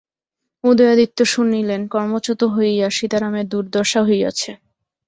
উদয়াদিত্য 0.63 1.19
শুনিলেন, 1.25 1.81
কর্মচ্যুত 1.87 2.41
হইয়া 2.55 2.87
সীতারামের 2.89 3.45
দুর্দশা 3.47 4.01
হইয়াছে। 4.03 4.51